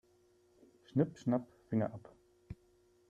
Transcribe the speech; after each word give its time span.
Schnipp-schnapp, 0.85 1.45
Finger 1.69 1.93
ab. 1.93 2.11